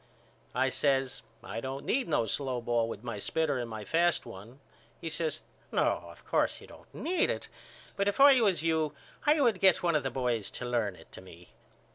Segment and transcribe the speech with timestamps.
[0.55, 4.59] I says I don't need no slow ball with my spitter and my fast one.
[4.99, 7.49] He says No of course you don't need it
[7.95, 8.95] but if I was you
[9.27, 11.49] I would get one of the boys to learn it to me.